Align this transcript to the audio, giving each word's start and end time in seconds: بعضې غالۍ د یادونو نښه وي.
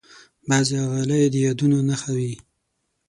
بعضې 0.49 0.77
غالۍ 0.91 1.23
د 1.33 1.35
یادونو 1.45 1.77
نښه 1.89 2.11
وي. 2.17 2.33